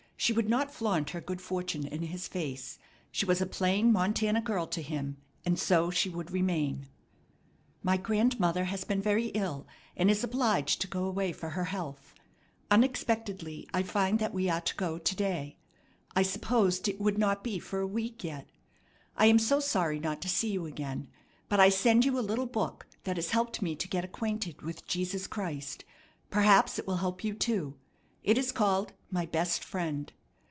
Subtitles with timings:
[0.23, 2.77] She would not flaunt her good fortune in his face.
[3.11, 6.87] She was a plain Montana girl to him, and so she would remain.
[7.81, 9.65] "My grandmother has been very ill,
[9.97, 12.13] and is obliged to go away for her health.
[12.69, 15.57] Unexpectedly I find that we are to go to day.
[16.15, 18.47] I supposed it would not be for a week yet.
[19.17, 21.07] I am so sorry not to see you again,
[21.49, 24.85] but I send you a little book that has helped me to get acquainted with
[24.85, 25.83] Jesus Christ.
[26.29, 27.75] Perhaps it will help you too.
[28.23, 30.13] It is called 'My Best Friend.'